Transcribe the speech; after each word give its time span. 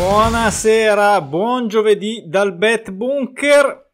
Buonasera, 0.00 1.20
buon 1.20 1.68
giovedì 1.68 2.22
dal 2.24 2.54
Bet 2.54 2.90
Bunker. 2.90 3.90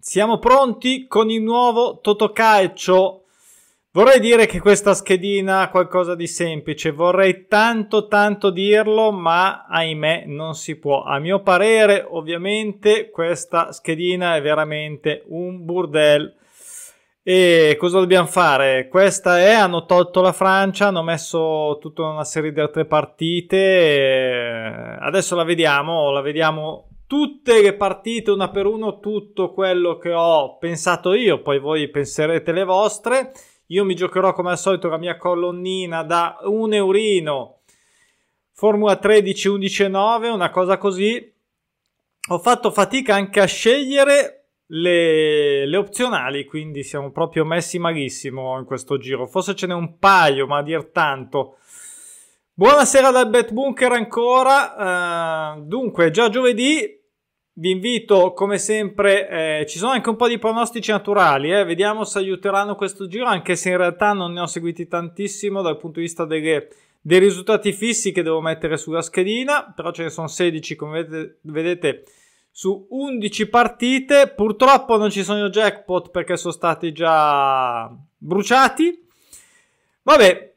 Siamo 0.00 0.38
pronti 0.38 1.06
con 1.06 1.28
il 1.28 1.42
nuovo 1.42 2.00
Totocalcio. 2.00 3.24
Vorrei 3.90 4.20
dire 4.20 4.46
che 4.46 4.58
questa 4.58 4.94
schedina 4.94 5.60
ha 5.60 5.68
qualcosa 5.68 6.14
di 6.14 6.26
semplice, 6.26 6.92
vorrei 6.92 7.46
tanto 7.46 8.06
tanto 8.06 8.48
dirlo, 8.48 9.12
ma 9.12 9.66
ahimè 9.68 10.24
non 10.24 10.54
si 10.54 10.78
può. 10.78 11.02
A 11.02 11.18
mio 11.18 11.42
parere, 11.42 12.06
ovviamente, 12.08 13.10
questa 13.10 13.70
schedina 13.70 14.34
è 14.34 14.40
veramente 14.40 15.24
un 15.26 15.62
burdel. 15.62 16.37
E 17.30 17.76
cosa 17.78 17.98
dobbiamo 17.98 18.26
fare? 18.26 18.88
Questa 18.88 19.38
è, 19.38 19.52
hanno 19.52 19.84
tolto 19.84 20.22
la 20.22 20.32
Francia, 20.32 20.86
hanno 20.86 21.02
messo 21.02 21.76
tutta 21.78 22.04
una 22.04 22.24
serie 22.24 22.54
di 22.54 22.60
altre 22.60 22.86
partite. 22.86 24.96
Adesso 24.98 25.36
la 25.36 25.44
vediamo, 25.44 26.10
la 26.10 26.22
vediamo 26.22 26.88
tutte 27.06 27.60
le 27.60 27.74
partite 27.74 28.30
una 28.30 28.48
per 28.48 28.64
uno, 28.64 28.98
tutto 28.98 29.52
quello 29.52 29.98
che 29.98 30.10
ho 30.10 30.56
pensato 30.56 31.12
io, 31.12 31.42
poi 31.42 31.58
voi 31.58 31.90
penserete 31.90 32.50
le 32.50 32.64
vostre. 32.64 33.32
Io 33.66 33.84
mi 33.84 33.94
giocherò 33.94 34.32
come 34.32 34.52
al 34.52 34.58
solito 34.58 34.88
la 34.88 34.96
mia 34.96 35.18
colonnina 35.18 36.04
da 36.04 36.38
un 36.44 36.72
eurino, 36.72 37.58
Formula 38.52 38.96
13, 38.96 39.48
11 39.48 39.82
e 39.82 39.88
9, 39.88 40.28
una 40.30 40.48
cosa 40.48 40.78
così. 40.78 41.30
Ho 42.30 42.38
fatto 42.38 42.70
fatica 42.70 43.16
anche 43.16 43.40
a 43.40 43.44
scegliere 43.44 44.37
le, 44.68 45.66
le, 45.66 45.76
opzionali, 45.76 46.44
quindi 46.44 46.82
siamo 46.82 47.10
proprio 47.10 47.44
messi 47.44 47.78
malissimo 47.78 48.58
in 48.58 48.64
questo 48.64 48.98
giro. 48.98 49.26
Forse 49.26 49.54
ce 49.54 49.66
n'è 49.66 49.74
un 49.74 49.98
paio, 49.98 50.46
ma 50.46 50.58
a 50.58 50.62
dir 50.62 50.90
tanto. 50.90 51.58
Buonasera 52.52 53.10
dal 53.10 53.28
Bet 53.28 53.52
Bunker 53.52 53.92
ancora. 53.92 55.54
Uh, 55.56 55.64
dunque, 55.64 56.10
già 56.10 56.28
giovedì 56.28 56.96
vi 57.58 57.70
invito 57.70 58.32
come 58.34 58.58
sempre, 58.58 59.60
eh, 59.60 59.66
ci 59.66 59.78
sono 59.78 59.92
anche 59.92 60.08
un 60.08 60.16
po' 60.16 60.28
di 60.28 60.38
pronostici 60.38 60.92
naturali, 60.92 61.52
eh. 61.52 61.64
vediamo 61.64 62.04
se 62.04 62.18
aiuteranno 62.18 62.76
questo 62.76 63.08
giro, 63.08 63.26
anche 63.26 63.56
se 63.56 63.70
in 63.70 63.76
realtà 63.76 64.12
non 64.12 64.32
ne 64.32 64.40
ho 64.40 64.46
seguiti 64.46 64.86
tantissimo 64.86 65.60
dal 65.60 65.76
punto 65.76 65.98
di 65.98 66.06
vista 66.06 66.24
delle, 66.24 66.68
dei 67.00 67.18
risultati 67.18 67.72
fissi 67.72 68.12
che 68.12 68.22
devo 68.22 68.40
mettere 68.40 68.76
sulla 68.76 69.02
schedina, 69.02 69.72
però 69.74 69.90
ce 69.90 70.04
ne 70.04 70.10
sono 70.10 70.28
16 70.28 70.76
come 70.76 71.02
vedete, 71.02 71.38
vedete 71.42 72.04
su 72.58 72.88
11 72.90 73.48
partite. 73.50 74.32
Purtroppo 74.34 74.96
non 74.96 75.10
ci 75.10 75.22
sono 75.22 75.48
jackpot 75.48 76.10
perché 76.10 76.36
sono 76.36 76.52
stati 76.52 76.90
già 76.90 77.88
bruciati. 78.16 79.00
Vabbè, 80.02 80.54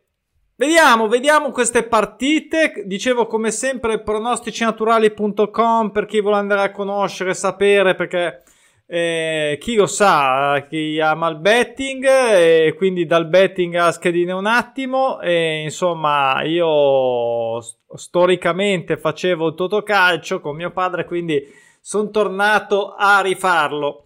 vediamo, 0.56 1.08
vediamo 1.08 1.52
queste 1.52 1.84
partite. 1.84 2.86
Dicevo 2.88 3.28
come 3.28 3.52
sempre 3.52 4.02
pronosticinaturali.com 4.02 5.92
per 5.92 6.08
chi 6.08 6.22
vuole 6.22 6.38
andare 6.38 6.62
a 6.62 6.72
conoscere, 6.72 7.36
sapere 7.36 7.94
perché 7.94 8.46
eh, 8.88 9.60
chi 9.62 9.76
lo 9.76 9.86
sa, 9.86 10.66
chi 10.68 11.00
ama 11.00 11.28
il 11.28 11.38
betting 11.38 12.04
e 12.04 12.74
quindi 12.76 13.06
dal 13.06 13.28
betting 13.28 13.76
a 13.76 13.92
schedine 13.92 14.32
un 14.32 14.48
attimo 14.48 15.22
e 15.22 15.62
insomma 15.62 16.42
io 16.42 17.62
storicamente 17.94 18.98
facevo 18.98 19.50
il 19.50 19.54
totocalcio 19.54 20.42
con 20.42 20.56
mio 20.56 20.72
padre 20.72 21.06
quindi 21.06 21.70
sono 21.82 22.10
tornato 22.10 22.94
a 22.96 23.20
rifarlo 23.20 24.06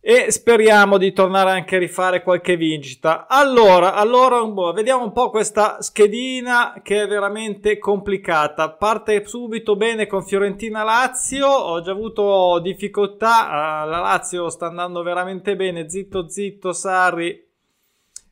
e 0.00 0.30
speriamo 0.30 0.96
di 0.96 1.12
tornare 1.12 1.50
anche 1.50 1.76
a 1.76 1.78
rifare 1.78 2.22
qualche 2.22 2.56
vincita. 2.56 3.26
Allora, 3.26 3.92
allora 3.94 4.40
vediamo 4.72 5.04
un 5.04 5.12
po' 5.12 5.28
questa 5.28 5.82
schedina 5.82 6.80
che 6.82 7.02
è 7.02 7.06
veramente 7.06 7.76
complicata. 7.78 8.70
Parte 8.70 9.26
subito 9.26 9.76
bene 9.76 10.06
con 10.06 10.24
Fiorentina 10.24 10.82
Lazio, 10.82 11.46
ho 11.46 11.82
già 11.82 11.90
avuto 11.90 12.58
difficoltà, 12.60 13.48
uh, 13.48 13.88
la 13.88 13.98
Lazio 13.98 14.48
sta 14.48 14.66
andando 14.68 15.02
veramente 15.02 15.56
bene, 15.56 15.90
zitto 15.90 16.28
zitto 16.28 16.72
Sarri. 16.72 17.46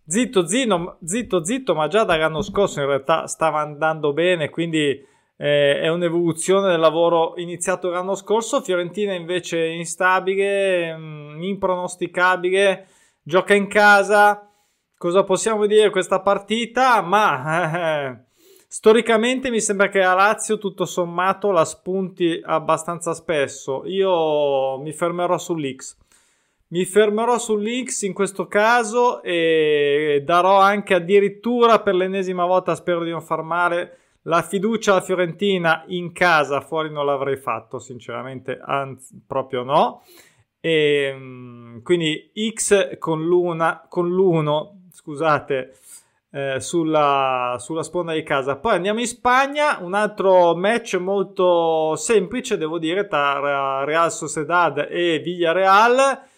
Zitto, 0.09 0.47
zitto, 0.47 0.99
zitto, 1.05 1.45
zitto, 1.45 1.75
ma 1.75 1.89
già 1.89 2.05
dall'anno 2.05 2.41
scorso 2.41 2.81
in 2.81 2.87
realtà 2.87 3.27
stava 3.27 3.59
andando 3.61 4.13
bene, 4.13 4.51
quindi 4.51 5.05
eh, 5.37 5.81
è 5.81 5.89
un'evoluzione 5.89 6.71
del 6.71 6.81
lavoro 6.81 7.35
iniziato 7.37 7.91
l'anno 7.91 8.15
scorso. 8.15 8.63
Fiorentina 8.63 9.13
invece 9.13 9.59
è 9.59 9.71
instabile, 9.71 10.97
mh, 10.97 11.35
mm, 11.37 11.43
impronosticabile, 11.43 12.87
gioca 13.23 13.55
in 13.55 13.69
casa. 13.69 14.51
Cosa 14.97 15.25
possiamo 15.25 15.67
dire 15.67 15.85
di 15.85 15.91
questa 15.91 16.21
partita? 16.21 17.03
Ma 17.03 18.09
eh, 18.09 18.25
storicamente 18.67 19.51
mi 19.51 19.61
sembra 19.61 19.89
che 19.89 20.03
a 20.03 20.15
Lazio 20.15 20.57
tutto 20.59 20.87
sommato 20.87 21.51
la 21.51 21.67
spunti 21.67 22.41
abbastanza 22.43 23.13
spesso. 23.13 23.83
Io 23.85 24.79
mi 24.79 24.93
fermerò 24.93 25.37
sull'X. 25.37 25.97
Mi 26.69 26.85
fermerò 26.85 27.39
sull'X 27.39 28.03
in 28.03 28.15
questo 28.15 28.47
caso 28.47 29.23
e 29.23 30.23
darò 30.25 30.59
anche 30.59 30.95
addirittura 30.95 31.81
per 31.81 31.95
l'ennesima 31.95 32.47
volta, 32.47 32.75
spero 32.75 33.05
di 33.05 33.11
non 33.11 33.23
far 33.23 33.43
male, 33.43 33.99
la 34.27 34.43
fiducia 34.43 34.93
alla 34.93 35.01
Fiorentina 35.01 35.85
in 35.89 36.13
casa, 36.13 36.61
fuori 36.61 36.91
non 36.91 37.07
l'avrei 37.07 37.37
fatto, 37.37 37.79
sinceramente, 37.79 38.59
anzi, 38.61 39.21
proprio 39.27 39.63
no. 39.63 40.03
E, 40.61 41.13
ehm, 41.13 41.83
quindi 41.83 42.33
X 42.53 42.99
con, 42.99 43.25
l'una, 43.25 43.87
con 43.89 44.09
l'1, 44.09 44.89
scusate, 44.91 45.75
eh, 46.31 46.61
sulla, 46.61 47.57
sulla 47.61 47.83
sponda 47.85 48.13
di 48.13 48.25
casa. 48.25 48.57
Poi 48.57 48.75
andiamo 48.75 49.01
in 49.01 49.07
Spagna, 49.07 49.79
un 49.81 49.95
altro 49.95 50.57
match 50.57 50.97
molto 50.97 51.95
semplice, 51.97 52.57
devo 52.57 52.79
dire, 52.79 53.07
tra 53.07 53.85
Real 53.85 54.11
Sociedad 54.11 54.89
e 54.91 55.21
Villarreal 55.21 56.35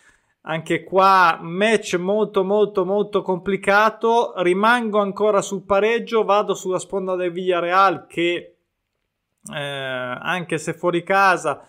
anche 0.49 0.83
qua 0.83 1.39
match 1.43 1.95
molto 1.97 2.43
molto 2.43 2.85
molto 2.85 3.23
complicato. 3.23 4.33
Rimango 4.37 4.99
ancora 4.99 5.43
sul 5.43 5.63
pareggio 5.63 6.25
vado 6.25 6.55
sulla 6.55 6.79
sponda 6.79 7.15
del 7.17 7.33
Villarreal 7.33 8.07
che 8.07 8.57
eh, 9.53 9.59
anche 9.59 10.59
se 10.59 10.73
fuori 10.73 11.03
casa 11.03 11.67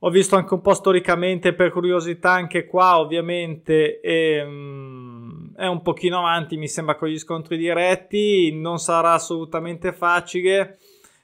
ho 0.00 0.10
visto 0.10 0.36
anche 0.36 0.54
un 0.54 0.60
po' 0.60 0.74
storicamente 0.74 1.54
per 1.54 1.72
curiosità 1.72 2.30
anche 2.30 2.66
qua 2.66 3.00
ovviamente 3.00 4.00
mm, 4.04 5.54
è 5.56 5.66
un 5.66 5.82
pochino 5.82 6.18
avanti 6.18 6.56
mi 6.56 6.68
sembra 6.68 6.96
con 6.96 7.08
gli 7.08 7.18
scontri 7.18 7.56
diretti. 7.56 8.52
Non 8.52 8.78
sarà 8.78 9.12
assolutamente 9.12 9.92
facile. 9.92 10.78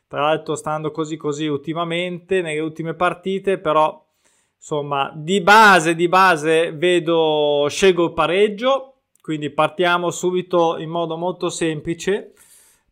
Tra 0.07 0.21
l'altro 0.21 0.55
stando 0.55 0.93
così 0.93 1.17
così 1.17 1.49
ultimamente 1.49 2.41
nelle 2.41 2.61
ultime 2.61 2.95
partite 2.95 3.59
però 3.59 4.04
Insomma, 4.67 5.13
di 5.15 5.43
base, 5.43 5.95
di 5.95 6.09
base 6.09 6.73
vedo, 6.73 7.67
scelgo 7.69 8.07
il 8.07 8.13
pareggio, 8.15 8.95
quindi 9.21 9.51
partiamo 9.51 10.11
subito 10.11 10.79
in 10.79 10.89
modo 10.89 11.19
molto 11.19 11.51
semplice. 11.51 12.33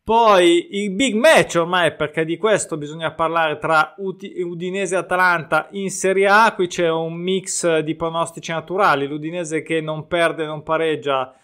Poi 0.05 0.69
il 0.73 0.91
big 0.91 1.15
match 1.15 1.57
ormai, 1.57 1.97
perché 1.97 2.27
di 2.27 2.37
questo 2.37 2.77
bisogna 2.77 3.13
parlare 3.13 3.57
tra 3.57 3.95
Udinese 3.97 4.97
e 4.97 4.99
Atalanta 4.99 5.69
in 5.71 5.89
Serie 5.89 6.27
A. 6.27 6.53
Qui 6.55 6.67
c'è 6.67 6.91
un 6.91 7.15
mix 7.15 7.79
di 7.79 7.95
pronostici 7.95 8.53
naturali. 8.53 9.07
L'Udinese 9.07 9.63
che 9.63 9.81
non 9.81 10.07
perde, 10.07 10.45
non 10.45 10.63
pareggia 10.63 11.35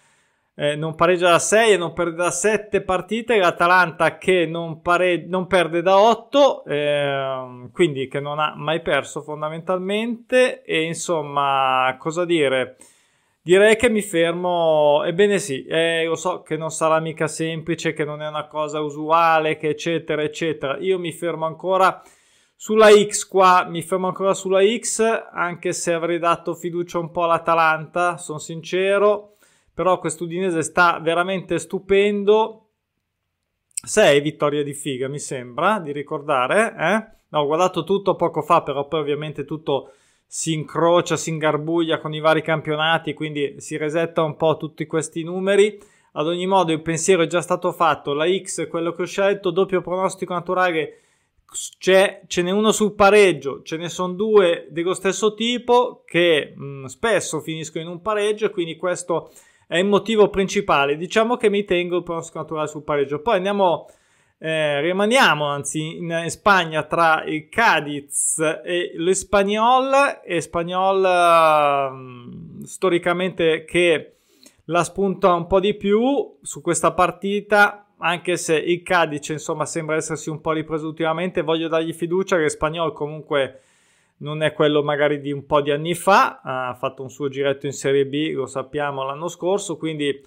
eh, 0.61 0.75
non 0.75 0.93
pareggia 0.93 1.29
da 1.31 1.39
6 1.39 1.71
e 1.71 1.77
non 1.77 1.93
perde 1.93 2.17
da 2.17 2.31
7 2.31 2.81
partite, 2.81 3.37
l'Atalanta 3.37 4.17
che 4.17 4.45
non, 4.45 4.81
pare- 4.81 5.23
non 5.25 5.47
perde 5.47 5.81
da 5.81 5.97
8, 5.97 6.65
eh, 6.65 7.69
quindi 7.71 8.09
che 8.09 8.19
non 8.19 8.39
ha 8.39 8.55
mai 8.57 8.81
perso 8.81 9.21
fondamentalmente. 9.21 10.61
E 10.63 10.81
insomma 10.81 11.95
cosa 11.97 12.25
dire? 12.25 12.75
Direi 13.41 13.77
che 13.77 13.89
mi 13.89 14.01
fermo, 14.01 15.01
ebbene 15.05 15.39
sì, 15.39 15.63
eh, 15.63 16.03
lo 16.03 16.15
so 16.15 16.41
che 16.41 16.57
non 16.57 16.71
sarà 16.71 16.99
mica 16.99 17.27
semplice, 17.27 17.93
che 17.93 18.03
non 18.03 18.21
è 18.21 18.27
una 18.27 18.47
cosa 18.47 18.81
usuale, 18.81 19.55
che 19.55 19.69
eccetera 19.69 20.23
eccetera, 20.23 20.77
io 20.77 20.99
mi 20.99 21.13
fermo 21.13 21.45
ancora 21.45 22.03
sulla 22.53 22.89
X 22.89 23.25
qua, 23.29 23.65
mi 23.65 23.81
fermo 23.81 24.07
ancora 24.07 24.33
sulla 24.33 24.59
X, 24.61 24.99
anche 25.31 25.71
se 25.71 25.93
avrei 25.93 26.19
dato 26.19 26.53
fiducia 26.53 26.99
un 26.99 27.11
po' 27.11 27.23
all'Atalanta, 27.23 28.17
sono 28.17 28.39
sincero 28.39 29.35
però 29.73 29.99
questo 29.99 30.23
Udinese 30.23 30.61
sta 30.61 30.99
veramente 30.99 31.59
stupendo. 31.59 32.65
6 33.81 34.19
vittorie 34.19 34.63
di 34.63 34.73
figa, 34.73 35.07
mi 35.07 35.19
sembra 35.19 35.79
di 35.79 35.91
ricordare. 35.91 36.75
Eh? 36.77 37.17
No, 37.29 37.39
ho 37.39 37.45
guardato 37.45 37.83
tutto 37.83 38.15
poco 38.15 38.41
fa, 38.41 38.61
però 38.61 38.87
poi 38.87 38.99
ovviamente 38.99 39.45
tutto 39.45 39.93
si 40.25 40.53
incrocia, 40.53 41.15
si 41.17 41.29
ingarbuglia 41.29 41.99
con 41.99 42.13
i 42.13 42.19
vari 42.19 42.41
campionati, 42.41 43.13
quindi 43.13 43.55
si 43.57 43.77
resetta 43.77 44.21
un 44.21 44.35
po' 44.35 44.57
tutti 44.57 44.85
questi 44.85 45.23
numeri. 45.23 45.79
Ad 46.13 46.27
ogni 46.27 46.45
modo, 46.45 46.71
il 46.71 46.81
pensiero 46.81 47.23
è 47.23 47.27
già 47.27 47.41
stato 47.41 47.71
fatto. 47.71 48.13
La 48.13 48.25
X 48.27 48.61
è 48.61 48.67
quello 48.67 48.93
che 48.93 49.03
ho 49.03 49.05
scelto, 49.05 49.51
doppio 49.51 49.81
pronostico 49.81 50.33
naturale. 50.33 51.01
C'è, 51.79 52.21
ce 52.27 52.41
n'è 52.43 52.51
uno 52.51 52.71
sul 52.71 52.93
pareggio, 52.93 53.63
ce 53.63 53.77
ne 53.77 53.89
sono 53.89 54.13
due 54.13 54.67
dello 54.69 54.93
stesso 54.93 55.33
tipo 55.33 56.03
che 56.05 56.53
mh, 56.55 56.63
mm, 56.63 56.85
spesso 56.85 57.39
finiscono 57.39 57.85
in 57.85 57.89
un 57.89 58.01
pareggio 58.03 58.51
quindi 58.51 58.75
questo 58.75 59.31
è 59.69 59.77
il 59.77 59.85
motivo 59.85 60.29
principale. 60.29 60.97
Diciamo 60.97 61.37
che 61.37 61.49
mi 61.49 61.63
tengo 61.63 61.97
il 61.97 62.03
pronostico 62.03 62.39
naturale 62.39 62.67
sul 62.67 62.83
pareggio. 62.83 63.21
Poi 63.21 63.37
andiamo 63.37 63.85
Eh, 64.41 64.79
rimaniamo 64.79 65.43
anzi 65.45 65.97
in, 65.97 66.23
Spagna 66.29 66.83
tra 66.83 67.25
il 67.25 67.49
Cadiz 67.49 68.39
e 68.63 68.93
l'Espagnol. 68.95 70.21
Espagnol 70.23 71.03
uh, 71.03 72.63
storicamente 72.63 73.65
che 73.65 74.19
la 74.67 74.81
spunta 74.85 75.33
un 75.33 75.45
po' 75.45 75.59
di 75.59 75.75
più 75.75 76.37
su 76.41 76.61
questa 76.61 76.93
partita, 76.93 77.87
anche 77.97 78.37
se 78.37 78.55
il 78.55 78.81
Cadiz 78.81 79.27
insomma 79.27 79.65
sembra 79.65 79.97
essersi 79.97 80.29
un 80.29 80.39
po' 80.39 80.53
ripreso 80.53 80.87
ultimamente. 80.87 81.41
Voglio 81.41 81.67
dargli 81.67 81.91
fiducia 81.91 82.37
che 82.37 82.47
Spagnol 82.47 82.93
comunque 82.93 83.59
non 84.19 84.41
è 84.41 84.53
quello 84.53 84.83
magari 84.83 85.21
di 85.21 85.31
un 85.31 85.45
po' 85.45 85.61
di 85.61 85.71
anni 85.71 85.95
fa, 85.95 86.41
ha 86.43 86.73
fatto 86.75 87.03
un 87.03 87.09
suo 87.09 87.29
giretto 87.29 87.65
in 87.65 87.73
Serie 87.73 88.05
B, 88.05 88.31
lo 88.33 88.45
sappiamo 88.45 89.03
l'anno 89.03 89.27
scorso, 89.27 89.77
quindi 89.77 90.21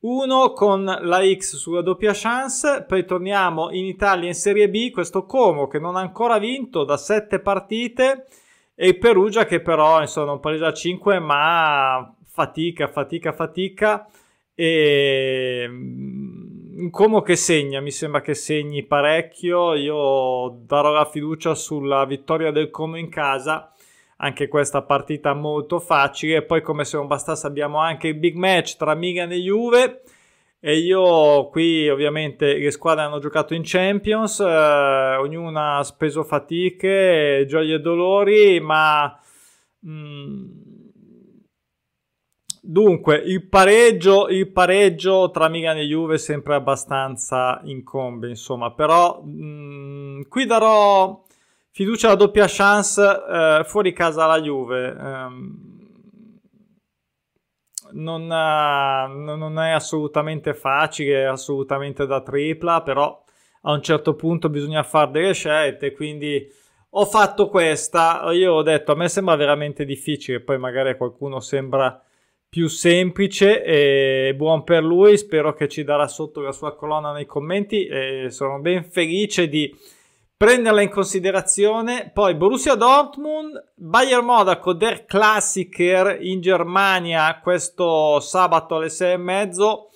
uno 0.00 0.52
con 0.52 0.84
la 0.84 1.20
X 1.22 1.56
sulla 1.56 1.82
doppia 1.82 2.12
chance, 2.14 2.84
poi 2.86 3.04
torniamo 3.04 3.70
in 3.70 3.84
Italia 3.84 4.28
in 4.28 4.34
Serie 4.34 4.68
B, 4.68 4.90
questo 4.90 5.24
Como 5.24 5.66
che 5.66 5.78
non 5.78 5.96
ha 5.96 6.00
ancora 6.00 6.38
vinto 6.38 6.84
da 6.84 6.96
sette 6.96 7.40
partite 7.40 8.26
e 8.74 8.96
Perugia 8.96 9.46
che 9.46 9.60
però 9.60 10.00
insomma 10.00 10.26
non 10.26 10.40
pareggia 10.40 10.72
5 10.72 11.18
ma 11.18 12.14
fatica, 12.24 12.88
fatica, 12.88 13.32
fatica 13.32 14.06
e 14.54 15.66
mm, 15.68 16.45
Como 16.90 17.22
che 17.22 17.36
segna, 17.36 17.80
mi 17.80 17.90
sembra 17.90 18.20
che 18.20 18.34
segni 18.34 18.84
parecchio, 18.84 19.74
io 19.74 20.58
darò 20.64 20.90
la 20.90 21.04
fiducia 21.06 21.54
sulla 21.54 22.04
vittoria 22.04 22.50
del 22.50 22.70
Como 22.70 22.96
in 22.96 23.08
casa 23.08 23.72
anche 24.16 24.48
questa 24.48 24.82
partita 24.82 25.34
molto 25.34 25.78
facile. 25.78 26.42
Poi, 26.42 26.62
come 26.62 26.84
se 26.84 26.96
non 26.96 27.06
bastasse, 27.06 27.46
abbiamo 27.46 27.78
anche 27.78 28.08
il 28.08 28.14
big 28.14 28.36
match 28.36 28.76
tra 28.76 28.94
Milan 28.94 29.32
e 29.32 29.36
Juve. 29.36 30.02
E 30.60 30.78
io 30.78 31.48
qui, 31.48 31.88
ovviamente, 31.88 32.54
le 32.54 32.70
squadre 32.70 33.04
hanno 33.04 33.18
giocato 33.18 33.54
in 33.54 33.62
Champions, 33.64 34.40
eh, 34.40 35.16
ognuna 35.16 35.76
ha 35.76 35.82
speso 35.84 36.24
fatiche, 36.24 37.44
gioie 37.46 37.74
e 37.74 37.80
dolori, 37.80 38.60
ma. 38.60 39.18
Mm, 39.86 40.65
Dunque, 42.68 43.16
il 43.16 43.46
pareggio, 43.48 44.26
il 44.28 44.50
pareggio, 44.50 45.30
tra 45.30 45.48
Milan 45.48 45.76
e 45.78 45.84
Juve 45.84 46.14
è 46.14 46.18
sempre 46.18 46.56
abbastanza 46.56 47.60
incombe, 47.62 48.28
insomma, 48.28 48.72
però 48.72 49.22
mh, 49.22 50.26
qui 50.28 50.46
darò 50.46 51.24
Fiducia 51.76 52.06
alla 52.06 52.16
doppia 52.16 52.46
chance 52.48 53.02
eh, 53.02 53.62
fuori 53.66 53.92
casa 53.92 54.24
alla 54.24 54.40
Juve. 54.40 54.88
Um, 54.98 56.40
non, 57.92 58.22
uh, 58.22 59.36
non, 59.36 59.58
è 59.60 59.72
assolutamente 59.72 60.54
facile, 60.54 61.20
è 61.20 61.24
assolutamente 61.24 62.06
da 62.06 62.22
tripla, 62.22 62.80
però 62.80 63.22
a 63.60 63.72
un 63.72 63.82
certo 63.82 64.14
punto 64.14 64.48
bisogna 64.48 64.82
fare 64.84 65.10
delle 65.10 65.34
scelte, 65.34 65.92
quindi 65.92 66.50
ho 66.88 67.04
fatto 67.04 67.50
questa. 67.50 68.22
Io 68.32 68.54
ho 68.54 68.62
detto, 68.62 68.92
a 68.92 68.96
me 68.96 69.10
sembra 69.10 69.36
veramente 69.36 69.84
difficile, 69.84 70.40
poi 70.40 70.56
magari 70.56 70.88
a 70.88 70.96
qualcuno 70.96 71.40
sembra 71.40 72.02
più 72.56 72.68
semplice 72.68 73.62
e 73.62 74.32
buon 74.34 74.64
per 74.64 74.82
lui. 74.82 75.18
Spero 75.18 75.52
che 75.52 75.68
ci 75.68 75.84
darà 75.84 76.08
sotto 76.08 76.40
la 76.40 76.52
sua 76.52 76.74
colonna 76.74 77.12
nei 77.12 77.26
commenti 77.26 77.84
e 77.84 78.28
sono 78.30 78.60
ben 78.60 78.82
felice 78.82 79.46
di 79.46 79.78
prenderla 80.34 80.80
in 80.80 80.88
considerazione. 80.88 82.10
Poi 82.14 82.34
Borussia 82.34 82.74
Dortmund, 82.74 83.72
Bayern 83.74 84.24
Monaco, 84.24 84.72
Der 84.72 85.04
Klassiker 85.04 86.16
in 86.18 86.40
Germania 86.40 87.40
questo 87.42 88.20
sabato 88.20 88.76
alle 88.76 88.88
6 88.88 89.12
e 89.12 89.16
mezzo 89.18 89.90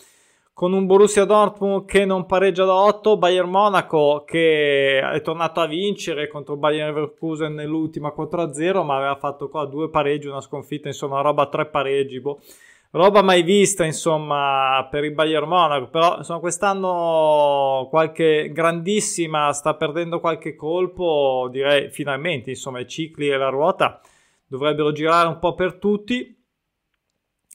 con 0.61 0.75
un 0.75 0.85
Borussia 0.85 1.25
Dortmund 1.25 1.87
che 1.87 2.05
non 2.05 2.27
pareggia 2.27 2.67
da 2.67 2.75
8, 2.75 3.17
Bayern 3.17 3.49
Monaco 3.49 4.25
che 4.27 5.01
è 5.01 5.23
tornato 5.23 5.61
a 5.61 5.67
vincere 5.67 6.29
contro 6.29 6.59
Bayern 6.59 6.93
Leverkusen 6.93 7.55
nell'ultima 7.55 8.13
4-0 8.15 8.85
ma 8.85 8.97
aveva 8.97 9.17
fatto 9.17 9.49
qua 9.49 9.65
due 9.65 9.89
pareggi, 9.89 10.27
una 10.27 10.43
sconfitta, 10.43 10.89
insomma 10.89 11.23
roba 11.23 11.47
tre 11.47 11.65
pareggi. 11.65 12.21
Boh 12.21 12.43
roba 12.91 13.23
mai 13.23 13.43
vista 13.43 13.87
insomma 13.87 14.87
per 14.91 15.05
il 15.05 15.15
Bayern 15.15 15.49
Monaco 15.49 15.89
però 15.89 16.19
insomma 16.19 16.41
quest'anno 16.41 17.87
qualche 17.89 18.51
grandissima 18.53 19.55
sta 19.55 19.77
perdendo 19.77 20.21
qualche 20.21 20.55
colpo 20.57 21.49
direi 21.51 21.89
finalmente 21.89 22.51
insomma 22.51 22.81
i 22.81 22.87
cicli 22.87 23.31
e 23.31 23.37
la 23.39 23.49
ruota 23.49 23.99
dovrebbero 24.47 24.93
girare 24.93 25.27
un 25.27 25.39
po' 25.39 25.55
per 25.55 25.77
tutti 25.77 26.39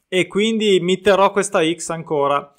e 0.08 0.25
quindi 0.25 0.80
mi 0.80 1.00
terrò 1.01 1.31
questa 1.31 1.62
X 1.62 1.90
ancora 1.90 2.51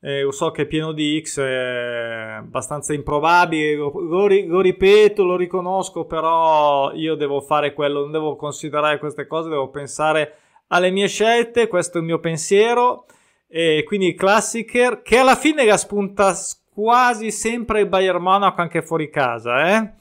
eh, 0.00 0.22
lo 0.22 0.30
so 0.30 0.50
che 0.50 0.62
è 0.62 0.66
pieno 0.66 0.92
di 0.92 1.20
X 1.22 1.40
è 1.40 2.36
abbastanza 2.38 2.92
improbabile 2.92 3.74
lo, 3.74 3.92
lo, 3.94 4.26
lo 4.26 4.60
ripeto 4.60 5.24
lo 5.24 5.36
riconosco 5.36 6.04
però 6.04 6.92
io 6.92 7.16
devo 7.16 7.40
fare 7.40 7.72
quello 7.72 8.00
non 8.00 8.12
devo 8.12 8.36
considerare 8.36 8.98
queste 8.98 9.26
cose 9.26 9.48
devo 9.48 9.70
pensare 9.70 10.34
alle 10.68 10.90
mie 10.90 11.08
scelte, 11.08 11.68
questo 11.68 11.98
è 11.98 12.00
il 12.00 12.06
mio 12.06 12.18
pensiero. 12.18 13.06
E 13.46 13.82
quindi 13.86 14.14
Classicer, 14.14 15.02
che 15.02 15.18
alla 15.18 15.36
fine 15.36 15.64
la 15.64 15.76
spunta 15.76 16.34
quasi 16.72 17.30
sempre 17.30 17.80
il 17.80 17.88
Bayern 17.88 18.22
Monaco 18.22 18.60
anche 18.60 18.82
fuori 18.82 19.08
casa, 19.10 19.76
eh? 19.76 19.92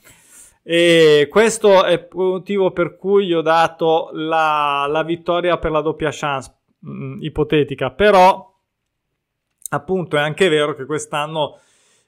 E 0.63 1.27
questo 1.29 1.85
è 1.85 1.93
il 1.93 2.07
motivo 2.11 2.71
per 2.71 2.97
cui 2.97 3.27
gli 3.27 3.33
ho 3.33 3.41
dato 3.41 4.09
la, 4.11 4.85
la 4.89 5.03
vittoria 5.03 5.57
per 5.57 5.71
la 5.71 5.79
doppia 5.79 6.09
chance 6.11 6.53
mh, 6.79 6.91
mm, 6.91 7.21
ipotetica. 7.21 7.91
Però, 7.91 8.56
appunto, 9.69 10.17
è 10.17 10.19
anche 10.19 10.49
vero 10.49 10.75
che 10.75 10.85
quest'anno 10.85 11.59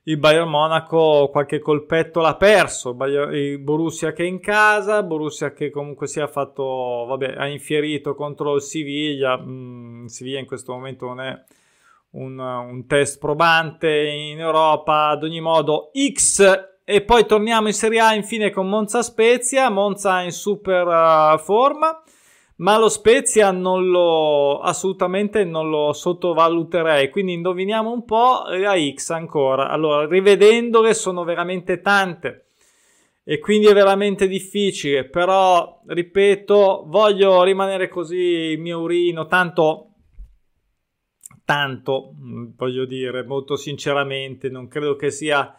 il 0.04 0.18
Bayern 0.18 0.50
Monaco 0.50 1.30
qualche 1.32 1.60
colpetto 1.60 2.20
l'ha 2.22 2.36
perso, 2.36 2.96
il 3.32 3.60
Borussia 3.60 4.12
che 4.12 4.24
è 4.24 4.28
in 4.28 4.40
casa, 4.40 5.04
Borussia 5.04 5.52
che 5.52 5.70
comunque 5.70 6.08
si 6.08 6.20
è 6.20 6.28
fatto, 6.28 7.06
vabbè, 7.08 7.36
ha 7.38 7.48
infierito 7.48 8.16
contro 8.16 8.56
il 8.56 8.62
Siviglia, 8.62 9.38
mm, 9.38 10.06
Siviglia 10.06 10.40
in 10.40 10.48
questo 10.48 10.74
momento 10.74 11.06
non 11.06 11.22
è 11.22 11.40
un, 12.12 12.40
un, 12.40 12.88
test 12.88 13.20
probante 13.20 13.90
in 13.90 14.40
Europa, 14.40 15.10
ad 15.10 15.24
ogni 15.24 15.42
modo 15.42 15.92
X. 16.14 16.68
E 16.84 17.02
poi 17.02 17.28
torniamo 17.28 17.68
in 17.68 17.74
Serie 17.74 18.00
A 18.00 18.16
infine 18.16 18.50
con 18.50 18.68
Monza 18.68 19.04
Spezia, 19.04 19.70
Monza 19.70 20.22
in 20.22 20.32
super 20.32 20.88
uh, 20.88 21.38
forma 21.38 22.02
ma 22.60 22.78
lo 22.78 22.90
Spezia 22.90 23.52
non 23.52 23.90
lo 23.90 24.60
assolutamente 24.60 25.44
non 25.44 25.70
lo 25.70 25.94
sottovaluterei. 25.94 27.10
Quindi 27.10 27.34
indoviniamo 27.34 27.92
un 27.92 28.06
po' 28.06 28.44
la 28.48 28.76
X 28.78 29.10
ancora. 29.12 29.70
Allora 29.70 30.08
rivedendole 30.08 30.94
sono 30.94 31.24
veramente 31.24 31.82
tante 31.82 32.46
e 33.30 33.38
quindi 33.38 33.68
è 33.68 33.74
veramente 33.74 34.28
difficile 34.28 35.06
però 35.06 35.82
ripeto 35.86 36.86
voglio 36.88 37.44
rimanere 37.44 37.88
così 37.88 38.56
mio 38.58 38.80
urino 38.80 39.28
tanto 39.28 39.90
tanto 41.46 42.14
voglio 42.56 42.86
dire 42.86 43.24
molto 43.24 43.56
sinceramente 43.56 44.50
non 44.50 44.68
credo 44.68 44.96
che 44.96 45.12
sia 45.12 45.56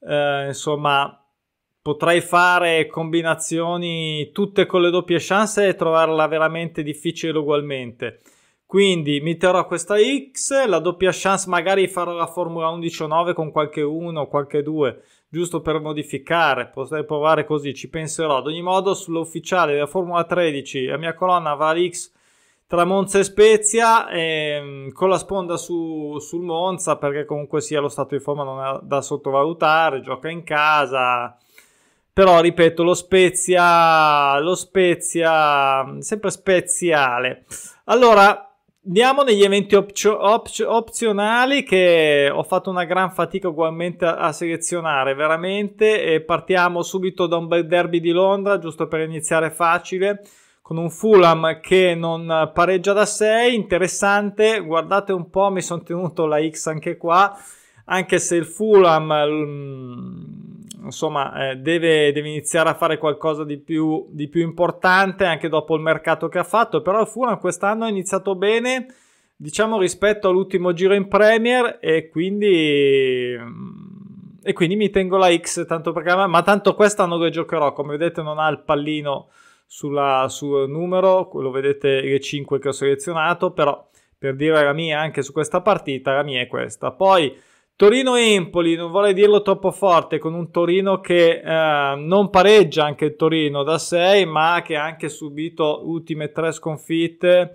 eh, 0.00 0.46
insomma 0.46 1.19
potrei 1.90 2.20
fare 2.20 2.86
combinazioni 2.86 4.30
tutte 4.32 4.64
con 4.64 4.80
le 4.80 4.90
doppie 4.90 5.18
chance 5.18 5.66
e 5.66 5.74
trovarla 5.74 6.28
veramente 6.28 6.84
difficile 6.84 7.36
ugualmente. 7.36 8.20
Quindi 8.64 9.20
mi 9.20 9.36
terrò 9.36 9.66
questa 9.66 9.96
X, 9.96 10.66
la 10.66 10.78
doppia 10.78 11.10
chance 11.12 11.48
magari 11.48 11.88
farò 11.88 12.12
la 12.12 12.28
Formula 12.28 12.68
11 12.68 13.02
o 13.02 13.06
9 13.08 13.32
con 13.32 13.50
qualche 13.50 13.82
1 13.82 14.20
o 14.20 14.28
qualche 14.28 14.62
2, 14.62 15.02
giusto 15.28 15.60
per 15.62 15.80
modificare, 15.80 16.68
potrei 16.68 17.04
provare 17.04 17.44
così, 17.44 17.74
ci 17.74 17.90
penserò. 17.90 18.36
Ad 18.36 18.46
ogni 18.46 18.62
modo 18.62 18.94
sull'ufficiale 18.94 19.72
della 19.72 19.88
Formula 19.88 20.22
13 20.22 20.84
la 20.84 20.96
mia 20.96 21.14
colonna 21.14 21.50
avrà 21.50 21.72
l'X 21.72 22.12
tra 22.68 22.84
Monza 22.84 23.18
e 23.18 23.24
Spezia 23.24 24.08
e, 24.08 24.60
mm, 24.62 24.88
con 24.90 25.08
la 25.08 25.18
sponda 25.18 25.56
su, 25.56 26.18
sul 26.20 26.42
Monza 26.42 26.98
perché 26.98 27.24
comunque 27.24 27.60
sia 27.60 27.80
lo 27.80 27.88
stato 27.88 28.14
di 28.14 28.22
forma 28.22 28.44
non 28.44 28.64
è 28.64 28.78
da 28.84 29.00
sottovalutare, 29.00 30.02
gioca 30.02 30.28
in 30.28 30.44
casa 30.44 31.36
però 32.20 32.38
ripeto, 32.38 32.82
lo 32.82 32.92
Spezia, 32.92 34.38
lo 34.40 34.54
Spezia, 34.54 35.96
sempre 36.00 36.30
speziale. 36.30 37.46
Allora, 37.84 38.58
andiamo 38.84 39.22
negli 39.22 39.42
eventi 39.42 39.74
opzio, 39.74 40.22
opzio, 40.22 40.70
opzionali 40.70 41.62
che 41.62 42.30
ho 42.30 42.42
fatto 42.42 42.68
una 42.68 42.84
gran 42.84 43.10
fatica 43.10 43.48
ugualmente 43.48 44.04
a, 44.04 44.16
a, 44.16 44.32
selezionare, 44.32 45.14
veramente. 45.14 46.02
E 46.02 46.20
partiamo 46.20 46.82
subito 46.82 47.26
da 47.26 47.38
un 47.38 47.46
bel 47.46 47.66
derby 47.66 48.00
di 48.00 48.10
Londra, 48.10 48.58
giusto 48.58 48.86
per 48.86 49.00
iniziare 49.00 49.50
facile, 49.50 50.20
con 50.60 50.76
un 50.76 50.90
Fulham 50.90 51.58
che 51.62 51.94
non 51.94 52.50
pareggia 52.52 52.92
da 52.92 53.06
6, 53.06 53.54
interessante. 53.54 54.60
Guardate 54.60 55.14
un 55.14 55.30
po', 55.30 55.48
mi 55.48 55.62
sono 55.62 55.82
tenuto 55.82 56.26
la 56.26 56.46
X 56.46 56.66
anche 56.66 56.98
qua, 56.98 57.34
anche 57.86 58.18
se 58.18 58.36
il 58.36 58.44
Fulham 58.44 59.10
insomma, 60.82 61.50
eh, 61.50 61.56
deve, 61.56 62.12
deve, 62.12 62.28
iniziare 62.28 62.68
a 62.68 62.74
fare 62.74 62.98
qualcosa 62.98 63.44
di 63.44 63.58
più, 63.58 64.06
di 64.10 64.28
più, 64.28 64.42
importante 64.42 65.24
anche 65.24 65.48
dopo 65.48 65.74
il 65.74 65.82
mercato 65.82 66.28
che 66.28 66.38
ha 66.38 66.44
fatto. 66.44 66.82
Però 66.82 67.00
il 67.00 67.06
Fulham 67.06 67.38
quest'anno 67.38 67.84
ha 67.84 67.88
iniziato 67.88 68.34
bene, 68.34 68.86
diciamo, 69.36 69.78
rispetto 69.78 70.28
all'ultimo 70.28 70.72
giro 70.72 70.94
in 70.94 71.08
Premier 71.08 71.78
e 71.80 72.08
quindi 72.08 73.34
mm, 73.38 73.90
e 74.42 74.52
quindi 74.52 74.76
mi 74.76 74.90
tengo 74.90 75.16
la 75.16 75.34
X 75.34 75.66
tanto 75.66 75.92
perché 75.92 76.14
ma 76.14 76.42
tanto 76.42 76.74
quest'anno 76.74 77.18
che 77.18 77.30
giocherò 77.30 77.72
come 77.72 77.96
vedete 77.96 78.22
non 78.22 78.38
ha 78.38 78.48
il 78.48 78.60
pallino 78.60 79.28
sulla, 79.66 80.26
sul 80.28 80.68
numero 80.68 81.28
lo 81.34 81.50
vedete 81.50 82.00
le 82.00 82.20
5 82.20 82.58
che 82.58 82.68
ho 82.68 82.72
selezionato 82.72 83.52
però 83.52 83.86
per 84.16 84.34
dire 84.36 84.64
la 84.64 84.72
mia 84.72 84.98
anche 84.98 85.22
su 85.22 85.32
questa 85.32 85.60
partita 85.60 86.14
la 86.14 86.22
mia 86.22 86.40
è 86.40 86.46
questa 86.46 86.90
poi 86.90 87.36
Torino-Empoli, 87.80 88.76
non 88.76 88.90
vorrei 88.90 89.14
dirlo 89.14 89.40
troppo 89.40 89.70
forte, 89.70 90.18
con 90.18 90.34
un 90.34 90.50
Torino 90.50 91.00
che 91.00 91.40
eh, 91.40 91.94
non 91.96 92.28
pareggia 92.28 92.84
anche 92.84 93.06
il 93.06 93.16
Torino 93.16 93.62
da 93.62 93.78
6, 93.78 94.26
ma 94.26 94.60
che 94.62 94.76
ha 94.76 94.84
anche 94.84 95.08
subito 95.08 95.80
ultime 95.88 96.30
tre 96.30 96.52
sconfitte 96.52 97.54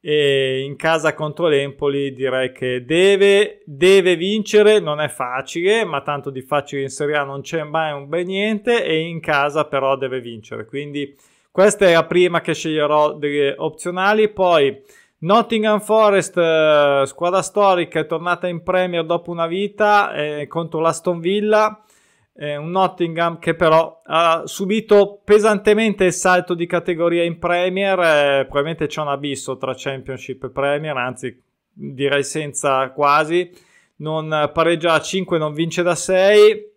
e 0.00 0.62
in 0.64 0.74
casa 0.74 1.14
contro 1.14 1.46
l'Empoli 1.46 2.12
direi 2.12 2.50
che 2.50 2.84
deve, 2.84 3.62
deve, 3.64 4.16
vincere, 4.16 4.80
non 4.80 5.00
è 5.00 5.06
facile, 5.06 5.84
ma 5.84 6.00
tanto 6.00 6.30
di 6.30 6.42
facile 6.42 6.82
in 6.82 6.88
Serie 6.88 7.14
A 7.14 7.22
non 7.22 7.42
c'è 7.42 7.62
mai 7.62 7.92
un 7.92 8.08
bel 8.08 8.26
niente 8.26 8.84
e 8.84 8.98
in 8.98 9.20
casa 9.20 9.66
però 9.66 9.96
deve 9.96 10.20
vincere. 10.20 10.66
Quindi 10.66 11.16
questa 11.52 11.86
è 11.86 11.92
la 11.92 12.04
prima 12.04 12.40
che 12.40 12.52
sceglierò 12.52 13.12
delle 13.14 13.54
opzionali, 13.56 14.28
poi 14.28 14.82
Nottingham 15.22 15.78
Forest, 15.78 16.36
eh, 16.36 17.02
squadra 17.06 17.42
storica, 17.42 18.00
è 18.00 18.06
tornata 18.06 18.48
in 18.48 18.62
Premier 18.64 19.04
dopo 19.04 19.30
una 19.30 19.46
vita 19.46 20.12
eh, 20.14 20.48
contro 20.48 20.80
l'Aston 20.80 21.20
Villa. 21.20 21.84
Eh, 22.34 22.56
un 22.56 22.70
Nottingham 22.70 23.38
che 23.38 23.54
però 23.54 24.00
ha 24.04 24.42
subito 24.46 25.20
pesantemente 25.22 26.04
il 26.04 26.12
salto 26.12 26.54
di 26.54 26.66
categoria 26.66 27.22
in 27.22 27.38
Premier. 27.38 27.98
Eh, 28.00 28.42
probabilmente 28.46 28.88
c'è 28.88 29.00
un 29.00 29.08
abisso 29.08 29.56
tra 29.56 29.74
Championship 29.76 30.42
e 30.42 30.50
Premier, 30.50 30.96
anzi, 30.96 31.40
direi 31.72 32.24
senza 32.24 32.90
quasi. 32.90 33.48
Non 33.96 34.50
pareggia 34.52 34.94
a 34.94 35.00
5, 35.00 35.38
non 35.38 35.52
vince 35.52 35.84
da 35.84 35.94
6. 35.94 36.70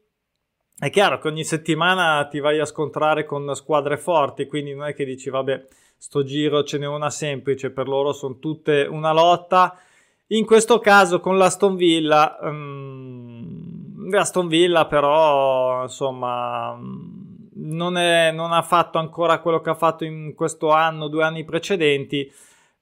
È 0.78 0.90
chiaro 0.92 1.18
che 1.18 1.30
ogni 1.30 1.44
settimana 1.44 2.28
ti 2.28 2.40
vai 2.40 2.60
a 2.60 2.66
scontrare 2.66 3.26
con 3.26 3.56
squadre 3.56 3.98
forti, 3.98 4.46
quindi 4.46 4.76
non 4.76 4.86
è 4.86 4.94
che 4.94 5.06
dici, 5.06 5.32
vabbè 5.32 5.64
sto 6.06 6.24
giro 6.24 6.64
ce 6.64 6.78
n'è 6.78 6.86
una 6.86 7.10
semplice, 7.10 7.72
per 7.72 7.88
loro 7.88 8.14
sono 8.14 8.38
tutte 8.38 8.88
una 8.88 9.12
lotta. 9.12 9.76
In 10.28 10.46
questo 10.46 10.78
caso 10.78 11.20
con 11.20 11.36
l'Aston 11.36 11.76
Villa, 11.76 12.38
um, 12.42 14.08
l'Aston 14.12 14.48
Villa 14.48 14.86
però 14.86 15.82
insomma 15.82 16.80
non, 17.56 17.98
è, 17.98 18.32
non 18.32 18.52
ha 18.52 18.62
fatto 18.62 19.00
ancora 19.00 19.40
quello 19.40 19.62
che 19.62 19.72
ha 19.72 19.76
fatto 19.76 20.06
in 20.06 20.36
questo 20.36 20.70
anno, 20.70 21.08
due 21.08 21.24
anni 21.24 21.44
precedenti. 21.44 22.32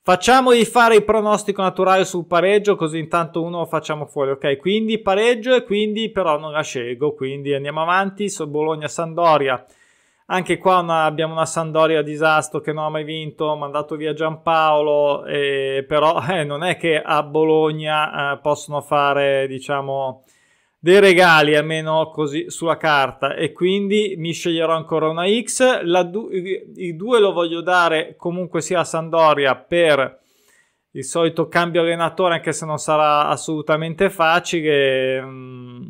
Facciamogli 0.01 0.65
fare 0.65 0.95
il 0.95 1.05
pronostico 1.05 1.61
naturale 1.61 2.03
sul 2.03 2.25
pareggio, 2.25 2.75
così 2.75 2.99
intanto 2.99 3.41
uno 3.41 3.59
lo 3.59 3.65
facciamo 3.65 4.05
fuori. 4.05 4.31
Ok, 4.31 4.57
quindi 4.57 4.99
pareggio 4.99 5.55
e 5.55 5.63
quindi 5.63 6.11
però 6.11 6.37
non 6.37 6.51
la 6.51 6.61
scelgo. 6.61 7.13
Quindi 7.13 7.53
andiamo 7.53 7.81
avanti. 7.83 8.29
Su 8.29 8.45
Bologna-Sandoria. 8.49 9.65
Anche 10.33 10.57
qua 10.57 10.79
una, 10.79 11.03
abbiamo 11.03 11.33
una 11.33 11.45
Sandoria 11.45 12.01
disastro 12.01 12.59
che 12.59 12.73
non 12.73 12.85
ha 12.85 12.89
mai 12.89 13.03
vinto, 13.03 13.55
mandato 13.55 13.95
via 13.95 14.13
Giampaolo, 14.13 15.25
eh, 15.25 15.85
però 15.87 16.19
eh, 16.27 16.43
non 16.43 16.63
è 16.63 16.75
che 16.75 16.99
a 16.99 17.21
Bologna 17.21 18.33
eh, 18.33 18.39
possono 18.39 18.81
fare, 18.81 19.45
diciamo, 19.45 20.23
dei 20.79 20.99
regali, 20.99 21.55
almeno 21.55 22.09
così 22.09 22.49
sulla 22.49 22.77
carta, 22.77 23.35
e 23.35 23.51
quindi 23.51 24.15
mi 24.17 24.31
sceglierò 24.33 24.73
ancora 24.75 25.07
una 25.07 25.25
X. 25.27 25.81
Du- 26.05 26.31
I 26.31 26.95
due 26.95 27.19
lo 27.19 27.31
voglio 27.31 27.61
dare 27.61 28.15
comunque 28.17 28.61
sia 28.61 28.79
a 28.79 28.83
Sandoria 28.83 29.55
per 29.55 30.19
il 30.93 31.03
solito 31.03 31.47
cambio 31.47 31.81
allenatore, 31.81 32.33
anche 32.33 32.53
se 32.53 32.65
non 32.65 32.79
sarà 32.79 33.27
assolutamente 33.27 34.09
facile. 34.09 35.21
Mm, 35.21 35.89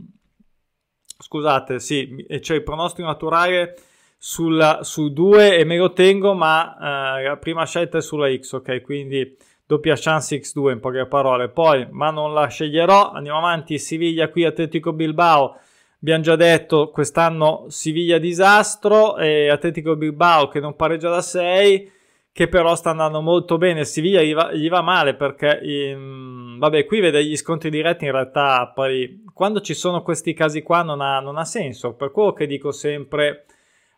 scusate, 1.18 1.80
sì, 1.80 2.26
c'è 2.42 2.56
il 2.56 2.64
pronostico 2.64 3.08
naturale 3.08 3.76
sulla, 4.25 4.84
su 4.84 5.12
2 5.12 5.58
e 5.58 5.65
me 5.65 5.75
lo 5.75 5.92
tengo, 5.92 6.34
ma 6.34 7.18
eh, 7.20 7.24
la 7.24 7.36
prima 7.36 7.65
scelta 7.65 7.98
è 7.98 8.01
sulla 8.01 8.34
X, 8.34 8.53
ok? 8.53 8.82
Quindi 8.82 9.36
doppia 9.65 9.96
chance 9.98 10.39
X2 10.39 10.72
in 10.72 10.80
poche 10.80 11.06
parole. 11.08 11.50
Poi, 11.50 11.86
ma 11.92 12.10
non 12.10 12.34
la 12.34 12.48
sceglierò, 12.48 13.12
andiamo 13.12 13.39
avanti, 13.39 13.77
Siviglia 13.77 14.30
qui, 14.30 14.46
Atletico 14.46 14.94
Bilbao. 14.94 15.58
Abbiamo 16.00 16.24
già 16.24 16.38
detto, 16.38 16.89
quest'anno 16.89 17.65
Siviglia 17.68 18.18
disastro 18.18 19.18
e 19.18 19.50
Atletico 19.50 19.98
Bilbao 19.98 20.48
che 20.48 20.62
non 20.62 20.77
pareggia 20.77 21.10
da 21.10 21.22
6, 21.22 21.92
che 22.32 22.48
però 22.48 22.75
sta 22.75 22.92
andando 22.92 23.20
molto 23.20 23.58
bene. 23.58 23.84
Siviglia 23.84 24.22
gli 24.22 24.34
va, 24.34 24.53
gli 24.53 24.70
va 24.70 24.82
male 24.82 25.15
perché, 25.15 25.60
in, 25.63 26.56
vabbè, 26.60 26.86
qui 26.86 27.01
vede 27.01 27.25
gli 27.25 27.36
scontri 27.36 27.70
diretti 27.70 28.06
in 28.06 28.12
realtà, 28.12 28.72
poi 28.74 29.25
quando 29.34 29.60
ci 29.60 29.74
sono 29.74 30.01
questi 30.01 30.34
casi 30.34 30.62
qua 30.62 30.82
non 30.82 31.01
ha, 31.01 31.20
non 31.20 31.38
ha 31.38 31.44
senso. 31.44 31.94
Per 31.94 32.12
quello 32.12 32.32
che 32.32 32.48
dico 32.48 32.72
sempre 32.72 33.44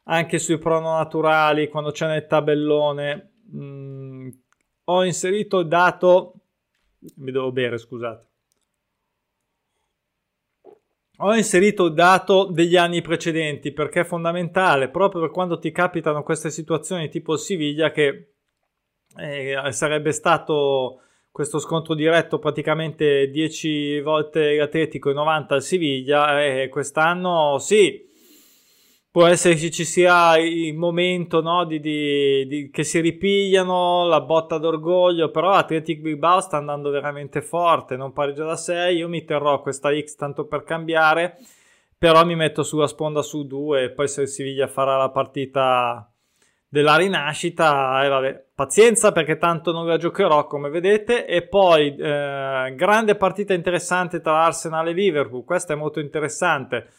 anche 0.05 0.39
sui 0.39 0.57
prononaturali 0.57 1.69
quando 1.69 1.91
c'è 1.91 2.07
nel 2.07 2.27
tabellone. 2.27 3.33
Mh, 3.51 3.59
mm, 3.59 4.29
ho 4.85 5.03
inserito 5.03 5.59
il 5.59 5.67
dato 5.67 6.45
mi 7.17 7.31
devo 7.31 7.51
bere 7.51 7.77
scusate. 7.77 8.27
Ho 11.19 11.33
inserito 11.33 11.85
il 11.85 11.93
dato 11.93 12.45
degli 12.45 12.75
anni 12.75 13.01
precedenti 13.01 13.71
perché 13.71 14.01
è 14.01 14.03
fondamentale 14.03 14.89
proprio 14.89 15.21
per 15.21 15.31
quando 15.31 15.59
ti 15.59 15.71
capitano 15.71 16.23
queste 16.23 16.49
situazioni 16.49 17.09
tipo 17.09 17.37
Siviglia 17.37 17.91
che 17.91 18.33
eh, 19.17 19.71
sarebbe 19.71 20.11
stato 20.11 20.99
questo 21.31 21.59
scontro 21.59 21.93
diretto 21.93 22.37
praticamente 22.37 23.29
10 23.29 24.01
volte 24.01 24.55
l'Atletico 24.57 25.09
e 25.09 25.13
90 25.13 25.55
al 25.55 25.61
Siviglia 25.61 26.43
e 26.43 26.67
quest'anno 26.67 27.59
sì 27.59 28.11
può 29.15 29.27
essere 29.27 29.55
che 29.55 29.71
ci 29.71 29.85
sia 29.85 30.37
il 30.37 30.75
momento 30.75 31.39
no, 31.39 31.63
di, 31.63 31.79
di, 31.79 32.45
di, 32.47 32.69
che 32.69 32.83
si 32.83 32.99
ripigliano, 32.99 34.05
la 34.07 34.19
botta 34.19 34.57
d'orgoglio, 34.57 35.31
però 35.31 35.51
Athletic 35.51 36.01
Bilbao 36.01 36.41
sta 36.41 36.57
andando 36.57 36.89
veramente 36.89 37.41
forte, 37.41 37.95
non 37.95 38.11
pareggia 38.11 38.43
da 38.43 38.57
6, 38.57 38.97
io 38.97 39.07
mi 39.07 39.23
terrò 39.23 39.61
questa 39.61 39.97
X 39.97 40.15
tanto 40.15 40.47
per 40.47 40.65
cambiare, 40.65 41.37
però 41.97 42.25
mi 42.25 42.35
metto 42.35 42.61
sulla 42.61 42.87
sponda 42.87 43.21
su 43.21 43.47
2 43.47 43.83
e 43.83 43.91
poi 43.91 44.09
se 44.09 44.27
Siviglia 44.27 44.67
farà 44.67 44.97
la 44.97 45.09
partita 45.11 46.11
della 46.67 46.97
rinascita, 46.97 48.03
eh, 48.03 48.09
vabbè, 48.09 48.47
pazienza 48.53 49.13
perché 49.13 49.37
tanto 49.37 49.71
non 49.71 49.87
la 49.87 49.95
giocherò 49.95 50.45
come 50.45 50.67
vedete 50.67 51.25
e 51.25 51.47
poi 51.47 51.95
eh, 51.95 52.73
grande 52.75 53.15
partita 53.15 53.53
interessante 53.53 54.19
tra 54.19 54.43
Arsenal 54.43 54.89
e 54.89 54.91
Liverpool, 54.91 55.45
questa 55.45 55.71
è 55.71 55.77
molto 55.77 56.01
interessante 56.01 56.89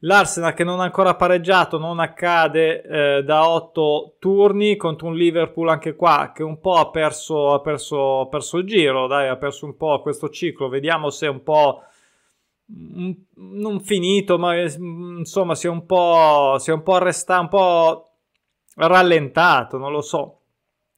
L'Arsenal 0.00 0.52
che 0.52 0.64
non 0.64 0.80
ha 0.80 0.84
ancora 0.84 1.14
pareggiato 1.14 1.78
non 1.78 1.98
accade 1.98 2.82
eh, 2.82 3.22
da 3.22 3.48
otto 3.48 4.16
turni 4.18 4.76
contro 4.76 5.06
un 5.06 5.14
Liverpool 5.14 5.68
anche 5.68 5.94
qua 5.94 6.32
che 6.34 6.42
un 6.42 6.60
po' 6.60 6.74
ha 6.74 6.90
perso, 6.90 7.54
ha 7.54 7.60
perso, 7.60 8.20
ha 8.20 8.26
perso 8.28 8.58
il 8.58 8.66
giro, 8.66 9.06
dai, 9.06 9.28
ha 9.28 9.36
perso 9.36 9.64
un 9.64 9.76
po' 9.76 10.02
questo 10.02 10.28
ciclo. 10.28 10.68
Vediamo 10.68 11.08
se 11.08 11.26
è 11.26 11.30
un 11.30 11.42
po' 11.42 11.84
non 12.66 13.80
finito, 13.80 14.38
ma 14.38 14.58
insomma 14.60 15.54
si 15.54 15.66
è 15.66 15.70
un 15.70 15.86
po', 15.86 16.56
si 16.58 16.70
è 16.70 16.72
un 16.72 16.82
po' 16.82 16.94
arrestato, 16.94 17.40
un 17.40 17.48
po' 17.48 18.10
rallentato, 18.76 19.78
non 19.78 19.92
lo 19.92 20.00
so. 20.00 20.40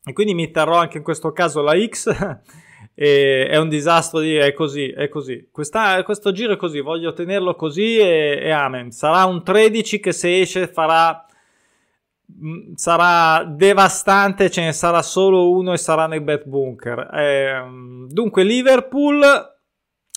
E 0.04 0.12
quindi 0.12 0.34
mi 0.34 0.50
terrò 0.50 0.76
anche 0.76 0.98
in 0.98 1.04
questo 1.04 1.32
caso 1.32 1.62
la 1.62 1.74
X 1.76 2.10
e 2.98 3.46
è 3.46 3.58
un 3.58 3.68
disastro 3.68 4.20
dire 4.20 4.46
è 4.46 4.52
così, 4.54 4.88
è 4.88 5.08
così. 5.08 5.48
Questa, 5.52 6.02
questo 6.02 6.32
giro 6.32 6.54
è 6.54 6.56
così, 6.56 6.80
voglio 6.80 7.12
tenerlo 7.12 7.54
così 7.54 7.98
e, 7.98 8.38
e, 8.42 8.50
amen. 8.50 8.90
Sarà 8.90 9.26
un 9.26 9.44
13 9.44 10.00
che 10.00 10.12
se 10.12 10.40
esce 10.40 10.66
farà 10.66 11.26
mm, 12.42 12.72
sarà 12.74 13.44
devastante, 13.44 14.50
ce 14.50 14.62
ne 14.62 14.72
sarà 14.72 15.02
solo 15.02 15.50
uno 15.50 15.74
e 15.74 15.76
sarà 15.76 16.06
nel 16.06 16.22
bet 16.22 16.46
bunker. 16.46 17.10
Eh, 17.12 17.62
dunque 18.08 18.42
Liverpool 18.44 19.22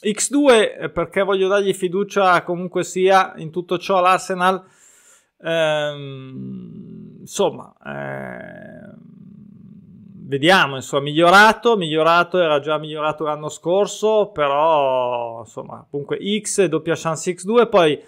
X2 0.02 0.80
eh, 0.80 0.90
perché 0.90 1.22
voglio 1.22 1.50
dargli 1.50 1.74
fiducia 1.74 2.42
comunque 2.44 2.86
sia 2.86 3.34
in 3.36 3.52
tutto 3.52 3.78
ciò 3.78 4.00
l'Arsenal 4.00 4.64
eh, 5.42 5.94
insomma 7.20 7.76
eh, 7.86 8.69
vediamo, 10.30 10.76
insomma, 10.76 11.02
migliorato, 11.04 11.76
migliorato, 11.76 12.38
era 12.38 12.60
già 12.60 12.78
migliorato 12.78 13.24
l'anno 13.24 13.50
scorso, 13.50 14.30
però, 14.32 15.40
insomma, 15.40 15.86
comunque 15.90 16.20
X, 16.40 16.66
doppia 16.66 16.94
chance 16.96 17.34
X2, 17.34 17.68
poi 17.68 18.00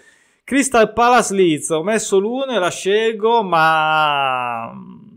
Crystal 0.44 0.92
Palace 0.92 1.34
Leeds, 1.34 1.70
ho 1.70 1.82
messo 1.82 2.20
l'uno 2.20 2.52
e 2.52 2.58
la 2.60 2.70
scelgo, 2.70 3.42
ma 3.42 4.70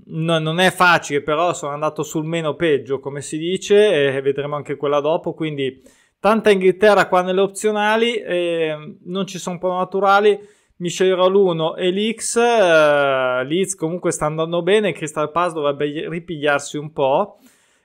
no, 0.06 0.40
non 0.40 0.60
è 0.60 0.72
facile, 0.72 1.22
però 1.22 1.54
sono 1.54 1.74
andato 1.74 2.02
sul 2.02 2.26
meno 2.26 2.56
peggio, 2.56 3.00
come 3.00 3.22
si 3.22 3.38
dice, 3.38 4.16
e 4.16 4.22
vedremo 4.22 4.56
anche 4.56 4.76
quella 4.76 5.00
dopo, 5.00 5.36
quindi 5.36 5.84
tanta 6.20 6.50
Inghilterra 6.50 7.08
qua 7.08 7.22
nelle 7.22 7.42
opzionali, 7.42 8.24
non 9.04 9.28
ci 9.28 9.38
sono 9.38 9.60
po' 9.60 9.74
naturali, 9.74 10.40
mi 10.78 10.90
sceglierò 10.90 11.28
l'1 11.30 11.78
e 11.78 11.92
l'X. 11.92 12.36
Uh, 12.36 13.48
Leeds 13.48 13.76
comunque 13.76 14.12
sta 14.12 14.26
andando 14.26 14.62
bene. 14.62 14.92
Crystal 14.94 15.32
Pass 15.32 15.54
dovrebbe 15.54 16.10
ripigliarsi 16.10 16.78
un 16.78 16.92
po'. 16.92 17.38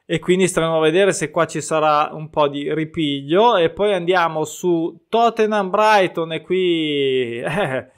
e 0.07 0.19
quindi 0.19 0.49
staremo 0.49 0.79
a 0.79 0.81
vedere 0.81 1.13
se 1.13 1.31
qua 1.31 1.47
ci 1.47 1.61
sarà 1.61 2.11
un 2.13 2.31
po' 2.31 2.49
di 2.49 2.75
ripiglio 2.75 3.57
e 3.57 3.71
poi 3.71 3.93
andiamo 3.93 4.45
su 4.45 5.05
Tottenham 5.09 5.71
Brighton 5.71 6.33
e 6.33 6.41
qui 6.41 7.39
eh, 7.39 7.91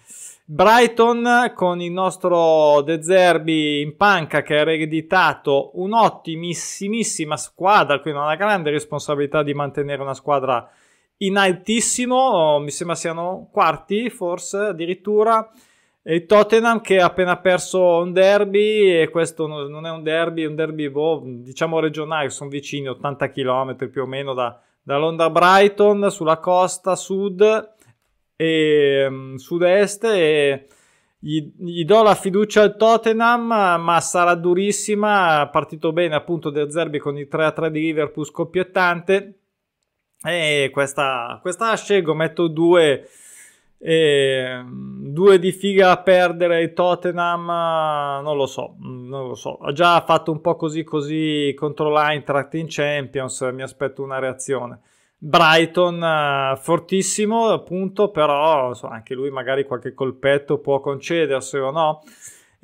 Brighton 0.45 1.53
con 1.55 1.81
il 1.81 1.91
nostro 1.91 2.83
De 2.83 3.03
Zerbi 3.03 3.81
in 3.81 3.97
panca 3.97 4.43
che 4.43 4.57
ha 4.57 4.61
ereditato 4.61 5.71
un'ottimissimissima 5.81 7.39
squadra, 7.39 8.01
quindi 8.01 8.21
una 8.21 8.37
grande 8.37 8.69
responsabilità 8.69 9.43
di 9.43 9.55
mantenere 9.55 10.03
una 10.03 10.13
squadra 10.13 10.71
in 11.25 11.37
altissimo, 11.37 12.59
mi 12.59 12.71
sembra 12.71 12.97
siano 12.97 13.49
quarti 13.51 14.11
forse 14.11 14.59
addirittura. 14.59 15.49
Il 16.05 16.27
Tottenham 16.27 16.81
che 16.81 16.99
ha 16.99 17.07
appena 17.07 17.39
perso 17.39 17.99
un 17.99 18.13
derby 18.13 19.01
e 19.01 19.09
questo 19.09 19.47
non 19.47 19.87
è 19.87 19.91
un 19.91 20.03
derby, 20.03 20.43
è 20.43 20.47
un 20.47 20.57
derby 20.57 20.89
boh, 20.91 21.23
diciamo 21.25 21.79
regionale, 21.79 22.29
sono 22.31 22.51
vicini 22.51 22.89
80 22.89 23.31
km 23.31 23.89
più 23.89 24.03
o 24.03 24.07
meno 24.07 24.35
da, 24.35 24.61
da 24.83 24.99
Londra 24.99 25.31
Brighton 25.31 26.11
sulla 26.11 26.39
costa 26.39 26.97
sud 26.97 27.71
e 28.35 29.07
um, 29.09 29.37
sud-est 29.37 30.05
e 30.05 30.67
gli, 31.21 31.53
gli, 31.57 31.85
do 31.85 32.03
la 32.03 32.17
fiducia 32.17 32.63
al 32.63 32.77
Tottenham 32.77 33.47
ma 33.81 34.01
sarà 34.01 34.35
durissima, 34.35 35.49
partito 35.53 35.93
bene 35.93 36.17
appunto 36.17 36.51
del 36.51 36.73
Zerbi 36.73 36.99
con 36.99 37.17
il 37.17 37.29
3-3 37.31 37.69
di 37.69 37.81
Liverpool 37.81 38.27
scoppiettante 38.27 39.42
e 40.25 40.71
questa, 40.73 41.39
questa 41.41 41.75
scelgo, 41.75 42.15
metto 42.15 42.49
due 42.49 43.09
e 43.85 44.63
due 44.65 45.41
di 45.41 45.51
figa 45.51 45.91
a 45.91 45.97
perdere 46.01 46.73
Tottenham, 46.73 47.47
non 48.23 48.37
lo 48.37 48.47
so, 48.47 48.77
non 48.79 49.27
lo 49.27 49.35
so. 49.35 49.57
Ha 49.57 49.73
già 49.73 50.01
fatto 50.03 50.31
un 50.31 50.41
po' 50.41 50.55
così 50.55 50.85
così 50.85 51.53
contro 51.57 51.91
l'Eintracht 51.91 52.55
in 52.55 52.67
Champions, 52.69 53.41
mi 53.53 53.63
aspetto 53.63 54.03
una 54.03 54.21
reazione. 54.21 54.79
Brighton 55.19 56.57
fortissimo, 56.61 57.49
appunto, 57.49 58.11
però 58.11 58.73
so, 58.75 58.87
anche 58.87 59.15
lui 59.15 59.31
magari 59.31 59.65
qualche 59.65 59.95
colpetto 59.95 60.59
può 60.59 60.81
concederselo, 60.81 61.71
no? 61.73 62.03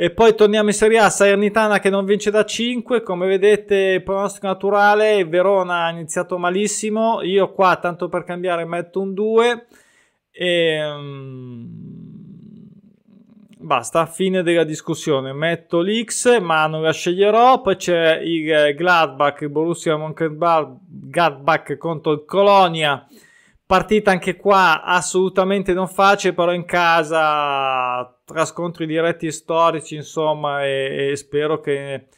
E 0.01 0.11
poi 0.11 0.37
torniamo 0.37 0.69
in 0.69 0.77
Serie 0.77 1.01
A, 1.01 1.11
Salernitana 1.11 1.81
che 1.81 1.91
non 1.91 2.05
vince 2.05 2.31
da 2.31 2.45
5, 2.45 3.03
come 3.03 3.27
vedete 3.27 4.01
pronostico 4.01 4.47
naturale, 4.47 5.25
Verona 5.25 5.87
ha 5.87 5.91
iniziato 5.91 6.39
malissimo, 6.39 7.21
io 7.23 7.51
qua 7.53 7.75
tanto 7.83 8.09
per 8.09 8.23
cambiare 8.23 8.65
metto 8.65 9.01
un 9.01 9.13
2 9.13 9.67
e 10.31 10.85
um, 10.85 11.69
basta, 13.59 14.07
fine 14.07 14.45
della 14.45 14.63
discussione. 14.63 15.33
Metto 15.33 15.81
l'X, 15.81 16.39
ma 16.39 16.69
non 16.69 16.83
la 16.83 16.93
sceglierò. 16.93 17.61
Poi 17.61 17.75
c'è 17.75 18.21
il 18.23 18.77
Gladbach, 18.77 19.41
il 19.41 19.51
Borussia 19.51 19.97
Mönchengladbach 19.97 21.77
contro 21.77 22.13
il 22.13 22.25
Colonia. 22.25 23.05
Partita 23.67 24.13
anche 24.13 24.37
qua 24.37 24.85
assolutamente 24.85 25.73
non 25.73 25.89
facile, 25.89 26.35
però 26.35 26.53
in 26.53 26.65
casa 26.65 28.13
tra 28.29 28.45
scontri 28.45 28.85
diretti 28.85 29.33
storici, 29.33 29.95
insomma, 29.95 30.63
e, 30.63 31.13
e 31.13 31.17
spero 31.17 31.61
che 31.61 32.09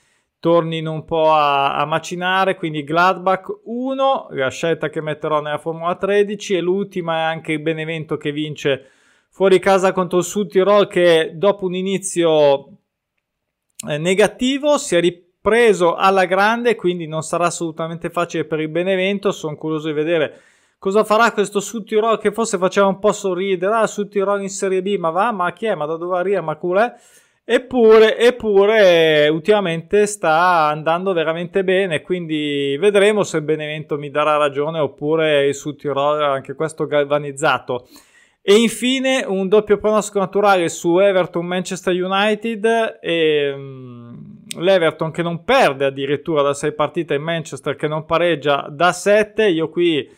tornino 0.41 0.91
un 0.91 1.05
po' 1.05 1.33
a, 1.33 1.77
a, 1.77 1.85
macinare. 1.85 2.57
Quindi 2.57 2.83
Gladbach 2.83 3.61
1, 3.63 4.27
la 4.31 4.51
scelta 4.51 4.89
che 4.89 5.01
metterò 5.01 5.41
nella 5.41 5.59
Formula 5.59 5.95
13 5.95 6.57
e 6.57 6.61
l'ultima 6.61 7.19
è 7.19 7.21
anche 7.21 7.53
il 7.53 7.61
Benevento 7.61 8.17
che 8.17 8.33
vince 8.33 8.91
fuori 9.29 9.61
casa 9.61 9.93
contro 9.93 10.19
il 10.19 10.25
Sud 10.25 10.51
Tirol 10.51 10.89
che 10.89 11.31
dopo 11.35 11.67
un 11.67 11.77
inizio 11.77 12.67
eh, 13.89 13.97
negativo 13.99 14.79
si 14.79 14.97
è 14.97 15.01
ripreso 15.01 15.95
alla 15.95 16.25
grande, 16.25 16.75
quindi 16.75 17.07
non 17.07 17.23
sarà 17.23 17.47
assolutamente 17.47 18.11
facile 18.11 18.47
per 18.47 18.59
il 18.59 18.69
Benevento. 18.69 19.31
Sono 19.31 19.55
curioso 19.55 19.87
di 19.87 19.95
vedere 19.95 20.41
cosa 20.81 21.05
farà 21.05 21.31
questo 21.31 21.61
Sud 21.61 21.85
Tirol 21.85 22.19
che 22.19 22.33
forse 22.33 22.57
faceva 22.57 22.87
un 22.87 22.99
po' 22.99 23.13
sorridere. 23.13 23.75
Ah, 23.75 23.87
Sud 23.87 24.09
Tirol 24.09 24.41
in 24.41 24.49
Serie 24.49 24.81
B, 24.83 24.97
ma 24.97 25.11
va, 25.11 25.31
ma 25.31 25.53
chi 25.53 25.67
è? 25.67 25.75
Ma 25.75 25.85
da 25.85 25.97
dove 25.97 26.17
arriva? 26.17 26.41
Ma 26.41 26.59
è? 26.59 26.95
Eppure, 27.45 28.17
eppure, 28.17 29.29
ultimamente 29.29 30.07
sta 30.07 30.69
andando 30.69 31.13
veramente 31.13 31.65
bene, 31.65 32.01
quindi 32.01 32.77
vedremo 32.79 33.25
se 33.25 33.43
Benevento 33.43 33.99
mi 33.99 34.09
darà 34.09 34.37
ragione 34.37 34.79
oppure 34.79 35.47
il 35.47 35.55
Sud 35.55 35.77
Tirol, 35.77 36.23
anche 36.23 36.55
questo 36.55 36.87
galvanizzato. 36.87 37.87
E 38.41 38.55
infine 38.55 39.25
un 39.27 39.49
doppio 39.49 39.77
pronostico 39.77 40.19
naturale 40.19 40.71
su 40.71 40.99
Everton 40.99 41.45
Manchester 41.45 41.93
United 41.93 42.99
e 43.03 43.53
um, 43.53 44.45
l'Everton 44.57 45.11
che 45.11 45.23
non 45.23 45.45
perde 45.45 45.85
addirittura 45.85 46.41
da 46.41 46.55
6 46.55 46.73
partite 46.73 47.15
in 47.15 47.23
Manchester 47.23 47.77
che 47.77 47.87
non 47.87 48.07
pareggia 48.07 48.67
da 48.71 48.93
7. 48.93 49.47
Io 49.49 49.69
qui 49.69 50.09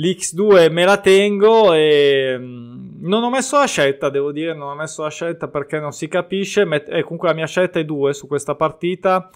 l'X2 0.00 0.72
me 0.72 0.84
la 0.84 0.98
tengo 0.98 1.74
e 1.74 2.34
mm, 2.38 3.06
non 3.06 3.22
ho 3.22 3.30
messo 3.30 3.58
la 3.58 3.66
scelta, 3.66 4.08
devo 4.08 4.32
dire, 4.32 4.54
non 4.54 4.70
ho 4.70 4.74
messo 4.74 5.02
la 5.02 5.10
scelta 5.10 5.48
perché 5.48 5.78
non 5.78 5.92
si 5.92 6.08
capisce, 6.08 6.62
e 6.62 6.84
eh, 6.86 7.02
comunque 7.02 7.28
la 7.28 7.34
mia 7.34 7.46
scelta 7.46 7.78
è 7.78 7.84
2 7.84 8.14
su 8.14 8.26
questa 8.26 8.54
partita. 8.54 9.30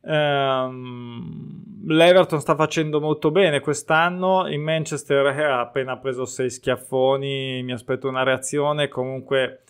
Um, 0.00 1.60
L'Everton 1.86 2.40
sta 2.40 2.54
facendo 2.54 3.00
molto 3.00 3.30
bene 3.30 3.60
quest'anno, 3.60 4.46
in 4.48 4.62
Manchester 4.62 5.26
ha 5.26 5.60
appena 5.60 5.96
preso 5.98 6.24
6 6.24 6.50
schiaffoni, 6.50 7.62
mi 7.62 7.72
aspetto 7.72 8.08
una 8.08 8.22
reazione, 8.22 8.88
comunque 8.88 9.62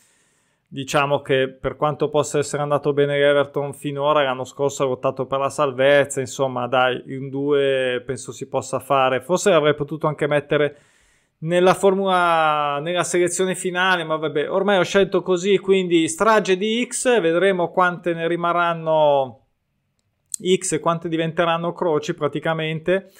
diciamo 0.72 1.20
che 1.20 1.50
per 1.50 1.76
quanto 1.76 2.08
possa 2.08 2.38
essere 2.38 2.62
andato 2.62 2.94
bene 2.94 3.18
l'Everton 3.18 3.74
finora, 3.74 4.22
l'anno 4.22 4.44
scorso 4.44 4.84
ha 4.84 4.86
lottato 4.86 5.26
per 5.26 5.38
la 5.38 5.50
salvezza, 5.50 6.20
insomma 6.20 6.66
dai, 6.66 7.02
in 7.08 7.28
due 7.28 8.02
penso 8.06 8.32
si 8.32 8.48
possa 8.48 8.78
fare, 8.78 9.20
forse 9.20 9.52
avrei 9.52 9.74
potuto 9.74 10.06
anche 10.06 10.26
mettere 10.26 10.76
nella 11.40 11.74
formula, 11.74 12.78
nella 12.80 13.04
selezione 13.04 13.54
finale, 13.54 14.02
ma 14.04 14.16
vabbè, 14.16 14.50
ormai 14.50 14.78
ho 14.78 14.82
scelto 14.82 15.20
così, 15.20 15.58
quindi 15.58 16.08
strage 16.08 16.56
di 16.56 16.86
X, 16.88 17.20
vedremo 17.20 17.70
quante 17.70 18.14
ne 18.14 18.26
rimarranno 18.26 19.40
X 20.56 20.72
e 20.72 20.80
quante 20.80 21.10
diventeranno 21.10 21.74
croci 21.74 22.14
praticamente. 22.14 23.10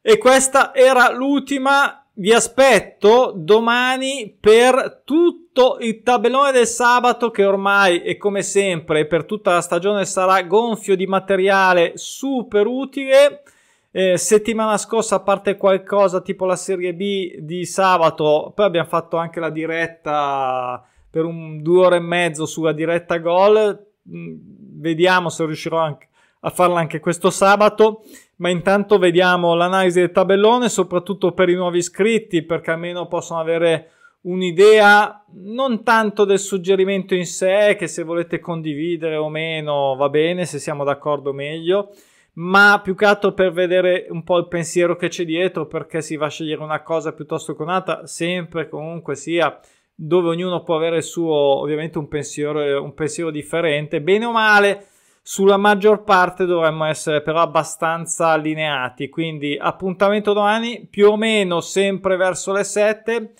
E 0.00 0.18
questa 0.18 0.74
era 0.74 1.12
l'ultima 1.12 2.01
vi 2.14 2.32
aspetto 2.32 3.32
domani 3.34 4.36
per 4.38 5.02
tutto 5.04 5.78
il 5.80 6.02
tabellone 6.02 6.52
del 6.52 6.66
sabato 6.66 7.30
che 7.30 7.44
ormai 7.44 8.02
e 8.02 8.18
come 8.18 8.42
sempre 8.42 9.06
per 9.06 9.24
tutta 9.24 9.54
la 9.54 9.60
stagione 9.60 10.04
sarà 10.04 10.42
gonfio 10.42 10.94
di 10.94 11.06
materiale 11.06 11.92
super 11.94 12.66
utile. 12.66 13.42
Eh, 13.90 14.16
settimana 14.16 14.78
scorsa, 14.78 15.16
a 15.16 15.20
parte 15.20 15.56
qualcosa 15.56 16.20
tipo 16.20 16.44
la 16.46 16.56
Serie 16.56 16.94
B 16.94 17.36
di 17.38 17.64
sabato, 17.64 18.52
poi 18.54 18.66
abbiamo 18.66 18.88
fatto 18.88 19.16
anche 19.16 19.40
la 19.40 19.50
diretta 19.50 20.82
per 21.10 21.24
un 21.24 21.62
due 21.62 21.86
ore 21.86 21.96
e 21.96 22.00
mezzo 22.00 22.46
sulla 22.46 22.72
diretta 22.72 23.18
gol. 23.18 23.86
Mm, 24.10 24.34
vediamo 24.80 25.28
se 25.28 25.44
riuscirò 25.44 25.78
anche 25.78 26.08
a 26.44 26.50
farla 26.50 26.78
anche 26.80 27.00
questo 27.00 27.30
sabato 27.30 28.02
ma 28.42 28.50
intanto 28.50 28.98
vediamo 28.98 29.54
l'analisi 29.54 30.00
del 30.00 30.10
tabellone, 30.10 30.68
soprattutto 30.68 31.30
per 31.30 31.48
i 31.48 31.54
nuovi 31.54 31.78
iscritti, 31.78 32.42
perché 32.42 32.72
almeno 32.72 33.06
possono 33.06 33.38
avere 33.38 33.90
un'idea 34.22 35.24
non 35.34 35.84
tanto 35.84 36.24
del 36.24 36.40
suggerimento 36.40 37.14
in 37.14 37.24
sé, 37.24 37.76
che 37.78 37.86
se 37.86 38.02
volete 38.02 38.40
condividere 38.40 39.14
o 39.14 39.28
meno 39.28 39.94
va 39.94 40.08
bene, 40.08 40.44
se 40.44 40.58
siamo 40.58 40.82
d'accordo 40.82 41.32
meglio, 41.32 41.90
ma 42.34 42.80
più 42.82 42.96
che 42.96 43.04
altro 43.04 43.32
per 43.32 43.52
vedere 43.52 44.08
un 44.10 44.24
po' 44.24 44.38
il 44.38 44.48
pensiero 44.48 44.96
che 44.96 45.06
c'è 45.06 45.24
dietro, 45.24 45.68
perché 45.68 46.02
si 46.02 46.16
va 46.16 46.26
a 46.26 46.30
scegliere 46.30 46.64
una 46.64 46.82
cosa 46.82 47.12
piuttosto 47.12 47.54
che 47.54 47.62
un'altra, 47.62 48.08
sempre 48.08 48.68
comunque 48.68 49.14
sia 49.14 49.56
dove 49.94 50.30
ognuno 50.30 50.64
può 50.64 50.74
avere 50.74 50.96
il 50.96 51.04
suo, 51.04 51.32
ovviamente 51.32 51.98
un 51.98 52.08
pensiero, 52.08 52.82
un 52.82 52.92
pensiero 52.92 53.30
differente, 53.30 54.00
bene 54.00 54.24
o 54.24 54.32
male 54.32 54.86
sulla 55.22 55.56
maggior 55.56 56.02
parte 56.02 56.44
dovremmo 56.44 56.84
essere 56.84 57.22
però 57.22 57.40
abbastanza 57.40 58.28
allineati, 58.28 59.08
quindi 59.08 59.56
appuntamento 59.58 60.32
domani 60.32 60.86
più 60.90 61.10
o 61.10 61.16
meno 61.16 61.60
sempre 61.60 62.16
verso 62.16 62.52
le 62.52 62.64
7. 62.64 63.32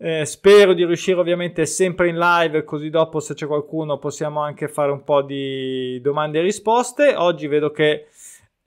Eh, 0.00 0.24
spero 0.24 0.74
di 0.74 0.84
riuscire 0.84 1.18
ovviamente 1.18 1.66
sempre 1.66 2.08
in 2.08 2.18
live, 2.18 2.64
così 2.64 2.88
dopo 2.88 3.18
se 3.18 3.34
c'è 3.34 3.46
qualcuno 3.46 3.98
possiamo 3.98 4.40
anche 4.40 4.68
fare 4.68 4.92
un 4.92 5.02
po' 5.02 5.22
di 5.22 6.00
domande 6.00 6.38
e 6.38 6.42
risposte. 6.42 7.14
Oggi 7.16 7.46
vedo 7.46 7.72
che 7.72 8.06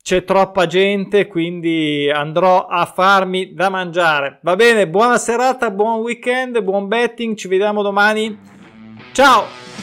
c'è 0.03 0.23
troppa 0.23 0.65
gente, 0.65 1.27
quindi 1.27 2.11
andrò 2.13 2.65
a 2.65 2.85
farmi 2.85 3.53
da 3.53 3.69
mangiare. 3.69 4.39
Va 4.41 4.55
bene, 4.55 4.87
buona 4.87 5.17
serata, 5.17 5.71
buon 5.71 5.99
weekend, 6.01 6.61
buon 6.61 6.87
betting, 6.87 7.35
ci 7.35 7.47
vediamo 7.47 7.81
domani. 7.81 8.37
Ciao! 9.13 9.80